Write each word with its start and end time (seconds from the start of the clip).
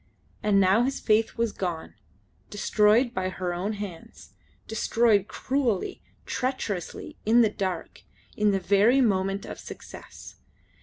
And 0.41 0.59
now 0.59 0.81
his 0.81 0.99
faith 0.99 1.37
was 1.37 1.51
gone, 1.51 1.93
destroyed 2.49 3.13
by 3.13 3.29
her 3.29 3.53
own 3.53 3.73
hands; 3.73 4.33
destroyed 4.67 5.27
cruelly, 5.27 6.01
treacherously, 6.25 7.17
in 7.23 7.41
the 7.41 7.51
dark; 7.51 8.01
in 8.35 8.49
the 8.49 8.59
very 8.59 8.99
moment 8.99 9.45
of 9.45 9.59
success. 9.59 10.37